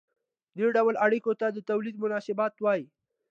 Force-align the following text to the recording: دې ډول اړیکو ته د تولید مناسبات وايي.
دې 0.57 0.67
ډول 0.75 0.95
اړیکو 1.05 1.31
ته 1.39 1.47
د 1.51 1.57
تولید 1.69 1.95
مناسبات 2.03 2.53
وايي. 2.59 2.85